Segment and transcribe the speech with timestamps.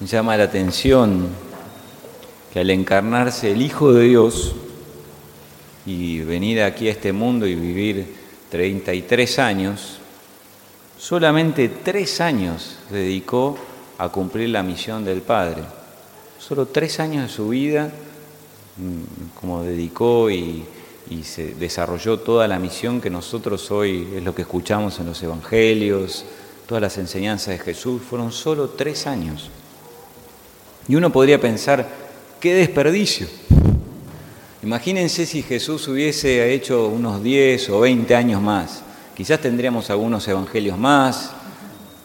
[0.00, 1.28] Me llama la atención
[2.52, 4.54] que al encarnarse el Hijo de Dios
[5.86, 8.14] y venir aquí a este mundo y vivir
[8.50, 9.98] 33 años,
[10.98, 13.56] solamente tres años dedicó
[13.98, 15.62] a cumplir la misión del Padre.
[16.38, 17.90] Solo tres años de su vida,
[18.76, 20.64] mm, como dedicó y,
[21.08, 25.22] y se desarrolló toda la misión que nosotros hoy es lo que escuchamos en los
[25.22, 26.24] evangelios,
[26.66, 29.50] todas las enseñanzas de Jesús, fueron solo tres años.
[30.88, 31.88] Y uno podría pensar,
[32.40, 33.28] qué desperdicio.
[34.62, 38.82] Imagínense si Jesús hubiese hecho unos 10 o 20 años más.
[39.16, 41.32] Quizás tendríamos algunos evangelios más,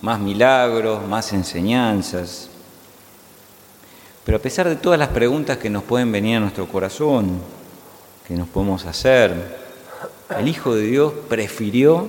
[0.02, 2.49] más milagros, más enseñanzas.
[4.26, 7.40] Pero a pesar de todas las preguntas que nos pueden venir a nuestro corazón,
[8.27, 9.57] que nos podemos hacer,
[10.38, 12.07] el Hijo de Dios prefirió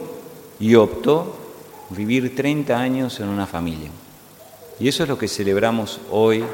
[0.59, 1.37] y optó
[1.90, 3.90] vivir 30 años en una familia.
[4.80, 6.45] Y eso es lo que celebramos hoy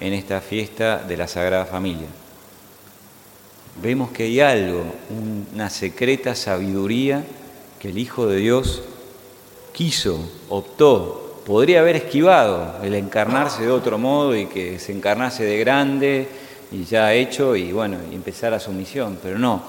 [0.00, 2.06] en esta fiesta de la Sagrada Familia.
[3.82, 4.84] Vemos que hay algo,
[5.54, 7.24] una secreta sabiduría
[7.78, 8.82] que el Hijo de Dios
[9.72, 10.20] quiso,
[10.50, 16.28] optó, podría haber esquivado el encarnarse de otro modo y que se encarnase de grande
[16.70, 19.62] y ya hecho y bueno, y empezar a su misión, pero no,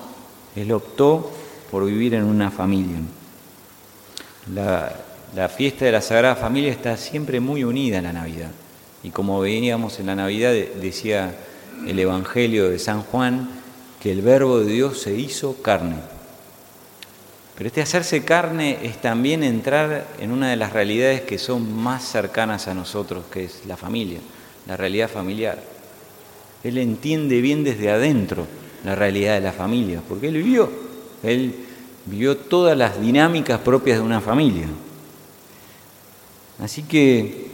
[0.56, 1.32] él optó
[1.70, 2.98] por vivir en una familia.
[4.54, 4.94] La,
[5.36, 8.52] la fiesta de la Sagrada Familia está siempre muy unida en la Navidad.
[9.04, 11.34] Y como veíamos en la Navidad, decía
[11.88, 13.50] el Evangelio de San Juan,
[14.02, 15.96] que el verbo de Dios se hizo carne.
[17.56, 22.04] Pero este hacerse carne es también entrar en una de las realidades que son más
[22.04, 24.20] cercanas a nosotros, que es la familia,
[24.68, 25.62] la realidad familiar.
[26.64, 28.48] Él entiende bien desde adentro
[28.84, 30.72] la realidad de la familia, porque él vivió,
[31.23, 31.56] él
[32.06, 34.68] vivió todas las dinámicas propias de una familia.
[36.62, 37.50] Así que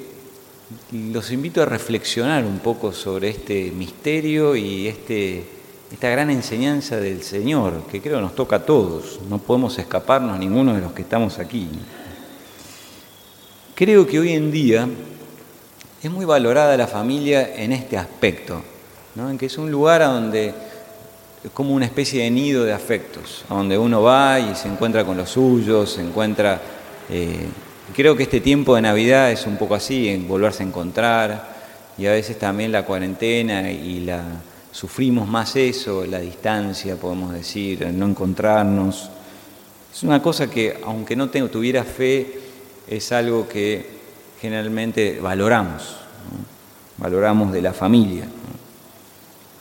[0.92, 5.46] los invito a reflexionar un poco sobre este misterio y este,
[5.94, 10.76] esta gran enseñanza del Señor, que creo nos toca a todos, no podemos escaparnos ninguno
[10.76, 11.70] de los que estamos aquí.
[13.76, 14.90] Creo que hoy en día
[16.04, 18.62] es muy valorada la familia en este aspecto,
[19.16, 20.54] en que es un lugar a donde
[21.46, 25.06] es como una especie de nido de afectos, a donde uno va y se encuentra
[25.06, 26.62] con los suyos, se encuentra...
[27.10, 27.48] Eh,
[27.96, 31.58] Creo que este tiempo de Navidad es un poco así, en volverse a encontrar,
[31.98, 34.24] y a veces también la cuarentena y la
[34.72, 39.10] sufrimos más eso, la distancia, podemos decir, no encontrarnos.
[39.92, 42.40] Es una cosa que, aunque no tengo, tuviera fe,
[42.88, 43.98] es algo que
[44.40, 45.98] generalmente valoramos,
[46.98, 48.26] valoramos de la familia.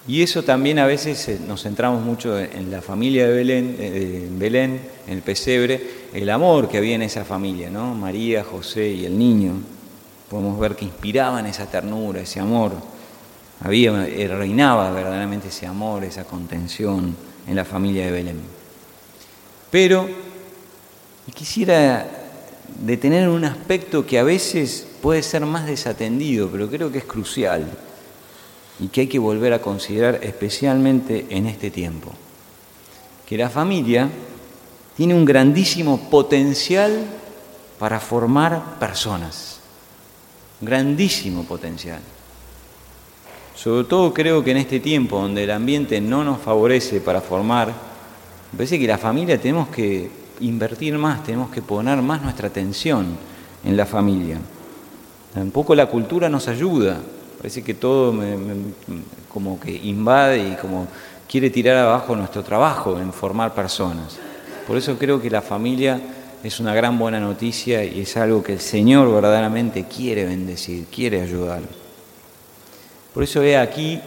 [0.09, 4.27] Y eso también a veces eh, nos centramos mucho en la familia de Belén, eh,
[4.29, 5.83] en Belén, en el pesebre,
[6.15, 7.93] el amor que había en esa familia, ¿no?
[7.95, 9.55] María, José y el niño.
[10.31, 12.73] Podemos ver que inspiraban esa ternura, ese amor.
[13.61, 17.17] Había, eh, reinaba verdaderamente ese amor, esa contención
[17.49, 18.41] en la familia de Belén.
[19.73, 20.09] Pero
[21.35, 22.07] quisiera
[22.81, 27.67] detener un aspecto que a veces puede ser más desatendido, pero creo que es crucial
[28.79, 32.13] y que hay que volver a considerar especialmente en este tiempo.
[33.27, 34.09] Que la familia
[34.97, 37.05] tiene un grandísimo potencial
[37.79, 39.61] para formar personas,
[40.61, 42.01] grandísimo potencial.
[43.55, 47.69] Sobre todo creo que en este tiempo donde el ambiente no nos favorece para formar,
[48.53, 50.11] me parece que la familia tenemos que
[50.41, 53.17] invertir más, tenemos que poner más nuestra atención
[53.65, 54.39] en la familia.
[55.33, 57.01] Tampoco la cultura nos ayuda,
[57.47, 58.13] Parece que todo
[59.33, 60.89] como que invade y como
[61.31, 64.19] quiere tirar abajo nuestro trabajo en formar personas.
[64.67, 66.01] Por eso creo que la familia
[66.43, 71.23] es una gran buena noticia y es algo que el Señor verdaderamente quiere bendecir, quiere
[71.23, 71.61] ayudar.
[73.15, 74.01] Por eso ve aquí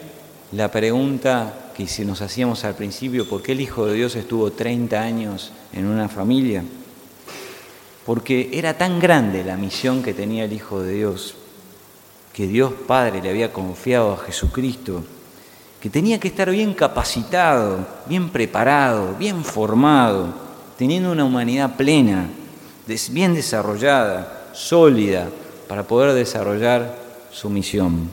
[0.52, 4.52] la pregunta que si nos hacíamos al principio, ¿por qué el Hijo de Dios estuvo
[4.52, 6.66] 30 años en una familia?
[8.06, 11.36] Porque era tan grande la misión que tenía el Hijo de Dios
[12.34, 15.04] que Dios Padre le había confiado a Jesucristo,
[15.80, 20.34] que tenía que estar bien capacitado, bien preparado, bien formado,
[20.78, 22.30] teniendo una humanidad plena,
[23.12, 25.30] bien desarrollada, sólida,
[25.68, 26.98] para poder desarrollar
[27.32, 28.10] su misión.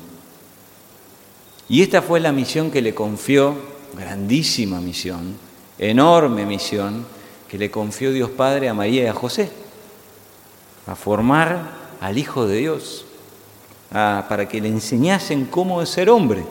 [1.68, 3.54] Y esta fue la misión que le confió,
[3.96, 5.36] grandísima misión,
[5.78, 7.06] enorme misión,
[7.48, 9.50] que le confió Dios Padre a María y a José,
[10.86, 13.05] a formar al Hijo de Dios
[13.90, 16.44] para que le enseñasen cómo ser hombre.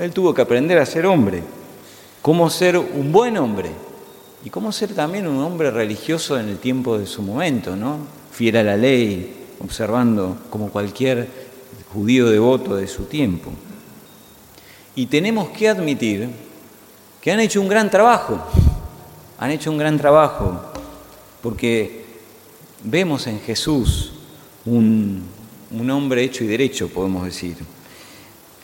[0.00, 1.42] Él tuvo que aprender a ser hombre,
[2.22, 3.70] cómo ser un buen hombre
[4.44, 7.98] y cómo ser también un hombre religioso en el tiempo de su momento, ¿no?
[8.36, 11.26] fiel a la ley, observando como cualquier
[11.92, 13.50] judío devoto de su tiempo.
[14.94, 16.28] Y tenemos que admitir
[17.20, 18.38] que han hecho un gran trabajo,
[19.38, 20.60] han hecho un gran trabajo,
[21.42, 22.04] porque
[22.84, 24.12] vemos en Jesús
[24.64, 25.22] un,
[25.70, 27.56] un hombre hecho y derecho, podemos decir.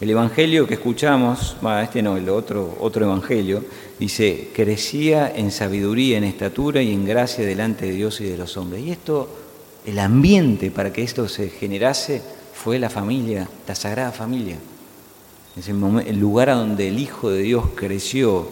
[0.01, 3.65] El evangelio que escuchamos, este no, el otro, otro evangelio,
[4.01, 8.57] dice, crecía en sabiduría, en estatura y en gracia delante de Dios y de los
[8.57, 8.83] hombres.
[8.83, 9.29] Y esto,
[9.87, 12.21] el ambiente para que esto se generase
[12.53, 14.57] fue la familia, la sagrada familia.
[15.57, 18.49] Es el, lugar a donde el Hijo de Dios creció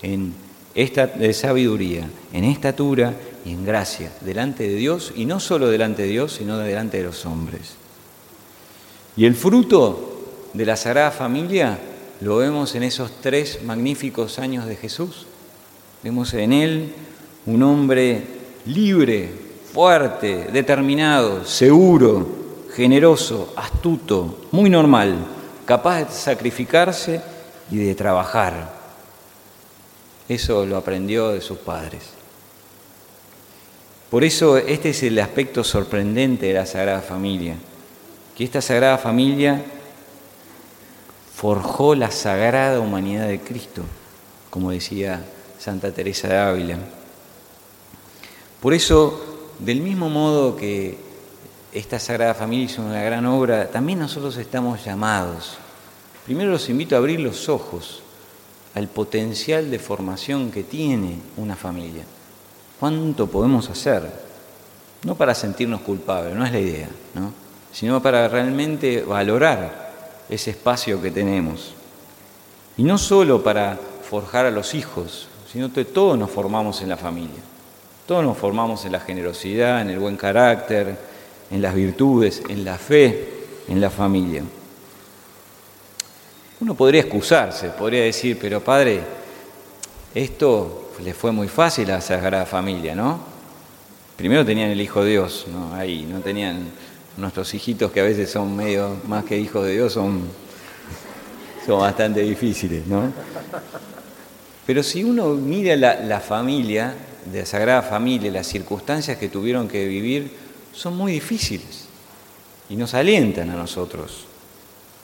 [0.00, 0.32] en
[0.74, 3.14] esta sabiduría, en estatura
[3.48, 7.04] y en gracia, delante de Dios, y no solo delante de Dios, sino delante de
[7.04, 7.76] los hombres.
[9.16, 11.78] Y el fruto de la Sagrada Familia
[12.20, 15.26] lo vemos en esos tres magníficos años de Jesús.
[16.02, 16.92] Vemos en él
[17.46, 18.22] un hombre
[18.66, 19.30] libre,
[19.72, 22.28] fuerte, determinado, seguro,
[22.74, 25.16] generoso, astuto, muy normal,
[25.64, 27.22] capaz de sacrificarse
[27.70, 28.76] y de trabajar.
[30.28, 32.18] Eso lo aprendió de sus padres.
[34.10, 37.56] Por eso este es el aspecto sorprendente de la Sagrada Familia,
[38.34, 39.62] que esta Sagrada Familia
[41.34, 43.82] forjó la sagrada humanidad de Cristo,
[44.48, 45.24] como decía
[45.58, 46.78] Santa Teresa de Ávila.
[48.62, 50.98] Por eso, del mismo modo que
[51.72, 55.58] esta Sagrada Familia hizo una gran obra, también nosotros estamos llamados.
[56.24, 58.02] Primero los invito a abrir los ojos
[58.74, 62.04] al potencial de formación que tiene una familia.
[62.78, 64.02] ¿Cuánto podemos hacer?
[65.04, 67.32] No para sentirnos culpables, no es la idea, ¿no?
[67.72, 71.74] sino para realmente valorar ese espacio que tenemos.
[72.76, 73.78] Y no solo para
[74.08, 77.40] forjar a los hijos, sino que todos nos formamos en la familia.
[78.06, 80.96] Todos nos formamos en la generosidad, en el buen carácter,
[81.50, 84.42] en las virtudes, en la fe, en la familia.
[86.60, 89.00] Uno podría excusarse, podría decir, pero padre,
[90.14, 93.20] esto le fue muy fácil a la Sagrada Familia, ¿no?
[94.16, 95.74] Primero tenían el Hijo de Dios, ¿no?
[95.74, 96.70] Ahí, no tenían
[97.16, 100.22] nuestros hijitos que a veces son medio más que hijos de Dios, son,
[101.66, 103.12] son bastante difíciles, ¿no?
[104.66, 106.94] Pero si uno mira la, familia,
[107.26, 110.30] de la Sagrada Familia, las circunstancias que tuvieron que vivir,
[110.72, 111.86] son muy difíciles
[112.68, 114.26] y nos alientan a nosotros.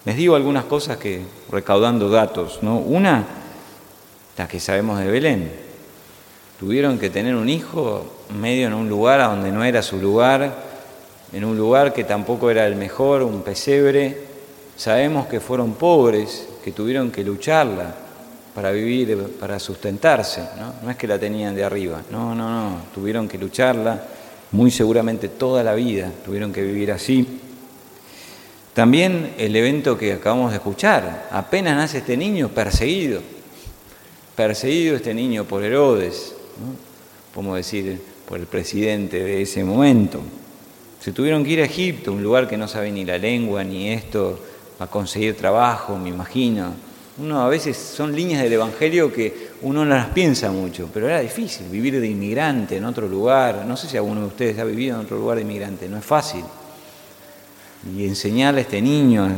[0.05, 2.79] Les digo algunas cosas que, recaudando datos, ¿no?
[2.79, 3.25] Una,
[4.37, 5.64] la que sabemos de Belén.
[6.59, 8.05] Tuvieron que tener un hijo
[8.39, 10.55] medio en un lugar a donde no era su lugar,
[11.33, 14.19] en un lugar que tampoco era el mejor, un pesebre.
[14.77, 17.95] Sabemos que fueron pobres, que tuvieron que lucharla
[18.55, 20.75] para vivir, para sustentarse, ¿no?
[20.83, 24.01] no es que la tenían de arriba, no, no, no, tuvieron que lucharla
[24.53, 27.41] muy seguramente toda la vida, tuvieron que vivir así.
[28.73, 33.21] También el evento que acabamos de escuchar, apenas nace este niño perseguido,
[34.37, 36.35] perseguido este niño por Herodes,
[37.35, 40.21] podemos decir, por el presidente de ese momento.
[41.01, 43.91] Se tuvieron que ir a Egipto, un lugar que no sabe ni la lengua ni
[43.91, 44.39] esto,
[44.79, 46.73] a conseguir trabajo, me imagino.
[47.19, 51.21] Uno a veces son líneas del Evangelio que uno no las piensa mucho, pero era
[51.21, 53.65] difícil vivir de inmigrante en otro lugar.
[53.67, 56.05] No sé si alguno de ustedes ha vivido en otro lugar de inmigrante, no es
[56.05, 56.45] fácil.
[57.97, 59.29] Y enseñarle a este niño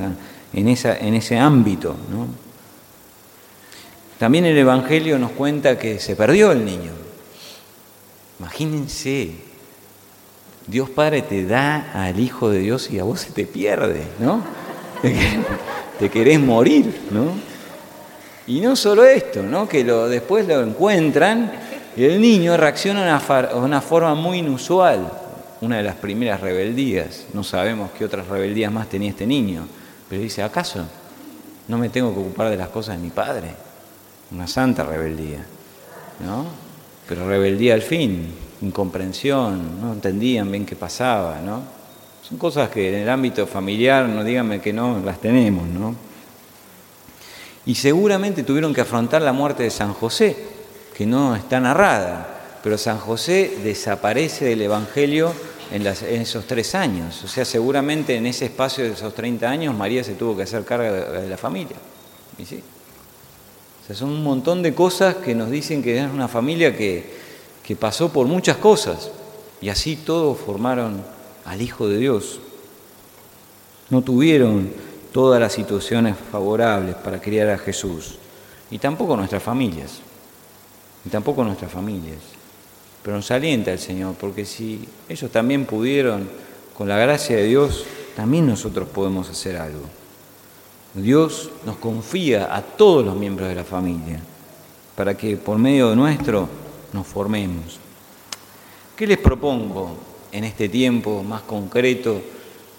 [0.52, 1.96] en, esa, en ese ámbito.
[4.18, 6.92] También el Evangelio nos cuenta que se perdió el niño.
[8.38, 9.30] Imagínense,
[10.66, 14.42] Dios Padre te da al Hijo de Dios y a vos se te pierde, ¿no?
[15.98, 17.32] Te querés morir, ¿no?
[18.46, 19.68] Y no solo esto, ¿no?
[19.68, 21.50] Que después lo encuentran
[21.96, 25.10] y el niño reacciona de una, forma muy inusual,
[25.62, 27.26] una de las primeras rebeldías.
[27.32, 29.66] No sabemos qué otras rebeldías más tenía este niño,
[30.08, 30.84] pero dice, ¿acaso
[31.68, 33.50] no me tengo que ocupar de las cosas de mi padre?
[34.30, 35.44] Una santa rebeldía,
[36.24, 36.65] ¿no?
[37.08, 38.26] Pero rebeldía al fin,
[38.62, 41.62] incomprensión, no entendían bien qué pasaba, ¿no?
[42.28, 45.94] Son cosas que en el ámbito familiar, no díganme que no, las tenemos, ¿no?
[47.66, 50.36] Y seguramente tuvieron que afrontar la muerte de San José,
[50.96, 55.32] que no está narrada, pero San José desaparece del Evangelio
[55.70, 57.22] en, esos tres años.
[57.24, 60.64] O sea, seguramente en ese espacio de esos 30 años María se tuvo que hacer
[60.64, 61.76] carga de, la familia.
[62.38, 62.62] ¿Y sí?
[63.94, 67.04] Son un montón de cosas que nos dicen que es una familia que,
[67.62, 69.10] que pasó por muchas cosas
[69.60, 71.02] y así todos formaron
[71.44, 72.40] al Hijo de Dios.
[73.90, 74.70] No tuvieron
[75.12, 78.18] todas las situaciones favorables para criar a Jesús
[78.70, 80.00] y tampoco nuestras familias,
[81.04, 82.18] y tampoco nuestras familias.
[83.02, 86.28] Pero nos alienta el Señor, porque si ellos también pudieron,
[86.76, 87.84] con la gracia de Dios,
[88.16, 89.82] también nosotros podemos hacer algo.
[90.96, 94.20] Dios nos confía a todos los miembros de la familia
[94.96, 96.48] para que por medio de nuestro
[96.92, 97.78] nos formemos.
[98.96, 99.94] ¿Qué les propongo
[100.32, 102.20] en este tiempo más concreto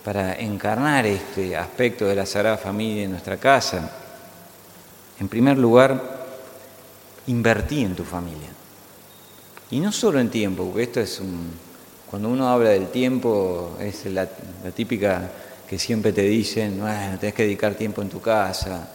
[0.04, 3.92] para encarnar este aspecto de la Sagrada Familia en nuestra casa?
[5.20, 6.18] En primer lugar,
[7.28, 8.50] invertí en tu familia.
[9.70, 11.52] Y no solo en tiempo, porque esto es un...
[12.10, 14.28] Cuando uno habla del tiempo, es la,
[14.74, 15.30] típica
[15.68, 18.88] que siempre te dicen, bueno, tenés que dedicar tiempo en tu casa.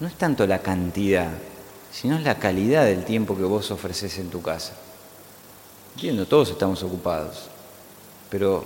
[0.00, 1.30] No es tanto la cantidad,
[1.90, 4.74] sino la calidad del tiempo que vos ofreces en tu casa.
[5.94, 7.48] Entiendo, todos estamos ocupados,
[8.28, 8.64] pero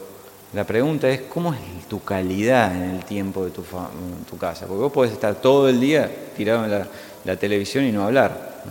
[0.52, 3.62] la pregunta es, ¿cómo es tu calidad en el tiempo de tu,
[4.28, 4.66] tu casa?
[4.66, 6.86] Porque vos podés estar todo el día tirado en
[7.24, 8.62] la, televisión y no hablar.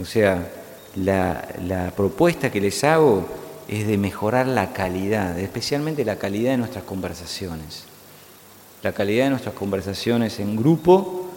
[0.00, 0.46] O sea,
[0.96, 3.39] la, la propuesta que les hago
[3.70, 7.84] es de mejorar la calidad, especialmente la calidad de nuestras conversaciones.
[8.82, 11.28] La calidad de nuestras conversaciones en grupo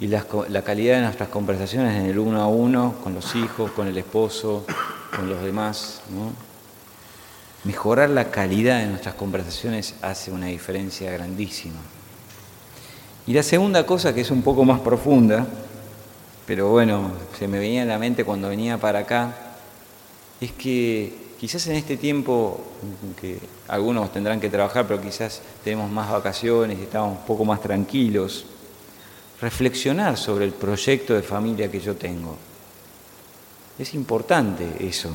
[0.00, 0.24] y la,
[0.64, 4.66] calidad de nuestras conversaciones en el uno a uno, con los hijos, con el esposo,
[5.14, 6.00] con los demás.
[7.62, 11.78] Mejorar la calidad de nuestras conversaciones hace una diferencia grandísima.
[13.28, 15.46] Y la segunda cosa, que es un poco más profunda,
[16.46, 19.36] pero bueno, se me venía a la mente cuando venía para acá,
[20.40, 22.60] es que quizás en este tiempo,
[23.20, 23.38] que
[23.68, 28.46] algunos tendrán que trabajar, pero quizás tenemos más vacaciones y estamos un poco más tranquilos,
[29.40, 32.36] reflexionar sobre el proyecto de familia que yo tengo.
[33.78, 35.10] Es importante eso,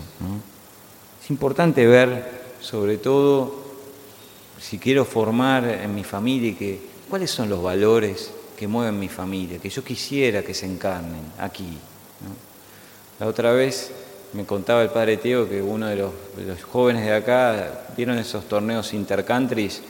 [1.23, 3.61] Es importante ver sobre todo
[4.59, 9.57] si quiero formar en mi familia, que, cuáles son los valores que mueven mi familia,
[9.57, 11.79] que yo quisiera que se encarnen aquí.
[13.19, 13.91] La otra vez
[14.33, 16.11] me contaba el padre Teo que uno de los,
[16.63, 19.81] jóvenes de acá vieron esos torneos intercountries,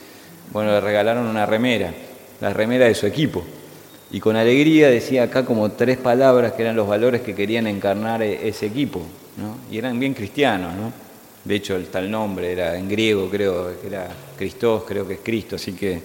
[0.52, 1.92] bueno, le regalaron una remera,
[2.40, 3.44] la remera de su equipo.
[4.10, 8.22] Y con alegría decía acá como tres palabras que eran los valores que querían encarnar
[8.22, 9.02] e-, ese equipo,
[9.70, 10.92] y eran bien cristianos, ¿no?
[11.44, 15.20] De hecho, el tal nombre era en griego, creo que era Cristos, creo que es
[15.22, 16.00] Cristo, así que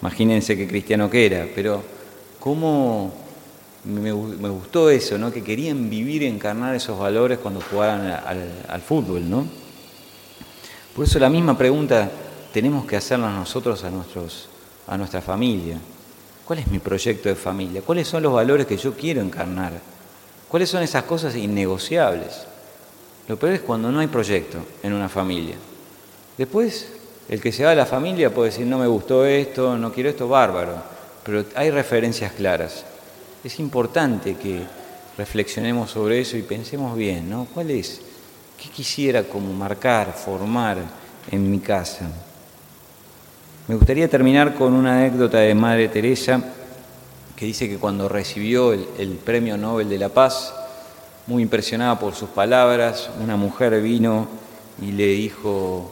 [0.00, 1.46] imagínense qué cristiano que era.
[1.54, 1.80] Pero
[2.40, 3.12] cómo
[3.84, 5.32] me, gustó eso, ¿no?
[5.32, 8.06] Que querían vivir y encarnar esos valores cuando jugaban
[8.68, 9.46] al, fútbol, ¿no?
[10.94, 12.10] Por eso la misma pregunta
[12.52, 14.48] tenemos que hacernos nosotros a, nuestros,
[14.86, 15.78] a nuestra familia.
[16.44, 17.80] ¿Cuál es mi proyecto de familia?
[17.82, 19.72] ¿Cuáles son los valores que yo quiero encarnar?
[20.48, 22.46] ¿Cuáles son esas cosas innegociables?
[23.28, 25.54] Lo peor es cuando no hay proyecto en una familia.
[26.36, 26.92] Después,
[27.28, 30.10] el que se va a la familia puede decir, no me gustó esto, no quiero
[30.10, 30.82] esto, bárbaro.
[31.22, 32.84] Pero hay referencias claras.
[33.42, 34.62] Es importante que
[35.16, 37.46] reflexionemos sobre eso y pensemos bien, ¿no?
[37.54, 38.02] ¿Cuál es?
[38.62, 40.76] ¿Qué quisiera como marcar, formar
[41.30, 42.10] en mi casa?
[43.66, 46.42] Me gustaría terminar con una anécdota de Madre Teresa
[47.34, 50.52] que dice que cuando recibió el, el Premio Nobel de la Paz,
[51.26, 54.28] muy impresionada por sus palabras, una mujer vino
[54.82, 55.90] y le dijo,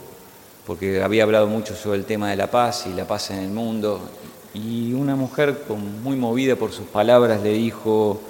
[0.67, 3.51] porque había hablado mucho sobre el tema de la paz y la paz en el
[3.51, 4.01] mundo,
[4.55, 5.65] y una mujer
[6.03, 8.21] muy movida por sus palabras le dijo,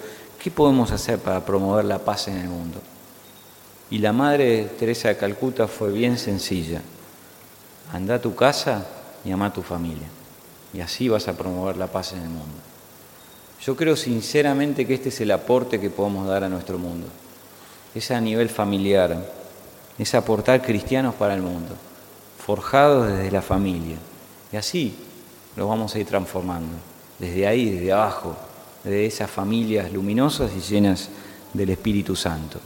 [0.43, 2.81] ¿qué podemos hacer para promover la paz en el mundo?
[3.91, 6.83] Y la madre Teresa de Calcuta fue bien sencilla,
[7.93, 8.87] anda a tu casa
[9.25, 10.09] y ama a tu familia,
[10.75, 12.57] y así vas a promover la paz en el mundo.
[13.65, 17.07] Yo creo sinceramente que este es el aporte que podemos dar a nuestro mundo.
[17.95, 19.17] Es a nivel familiar,
[19.99, 21.75] es aportar cristianos para el mundo,
[22.39, 23.97] forjados desde la familia.
[24.53, 24.97] Y así
[25.59, 26.77] lo vamos a ir transformando,
[27.19, 28.37] desde ahí, desde abajo,
[28.85, 31.09] de esas familias luminosas y llenas
[31.53, 32.61] del Espíritu Santo.